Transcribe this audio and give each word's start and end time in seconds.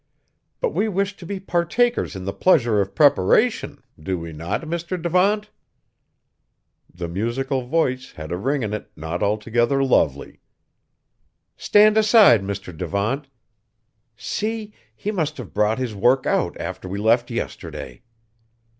But 0.61 0.73
we 0.73 0.87
wish 0.87 1.15
to 1.17 1.27
be 1.27 1.39
partakers 1.39 2.15
in 2.15 2.25
the 2.25 2.33
pleasure 2.33 2.81
of 2.81 2.95
preparation, 2.95 3.83
do 4.01 4.17
we 4.17 4.33
not, 4.33 4.63
Mr. 4.63 4.99
Devant?" 4.99 5.51
The 6.91 7.07
musical 7.07 7.67
voice 7.67 8.13
had 8.13 8.31
a 8.31 8.35
ring 8.35 8.63
in 8.63 8.73
it 8.73 8.89
not 8.95 9.21
altogether 9.21 9.83
lovely. 9.83 10.39
"Stand 11.55 11.99
aside, 11.99 12.41
Mr. 12.41 12.75
Devant! 12.75 13.27
See, 14.17 14.73
he 14.95 15.11
must 15.11 15.37
have 15.37 15.53
brought 15.53 15.77
his 15.77 15.93
work 15.93 16.25
out 16.25 16.59
after 16.59 16.89
we 16.89 16.97
left 16.97 17.29
yesterday. 17.29 18.01